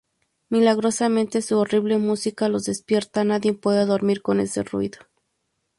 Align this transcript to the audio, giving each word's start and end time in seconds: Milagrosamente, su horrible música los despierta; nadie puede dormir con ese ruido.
Milagrosamente, 0.49 1.43
su 1.43 1.57
horrible 1.59 1.99
música 1.99 2.49
los 2.49 2.63
despierta; 2.63 3.23
nadie 3.23 3.53
puede 3.53 3.85
dormir 3.85 4.23
con 4.23 4.39
ese 4.39 4.63
ruido. 4.63 4.97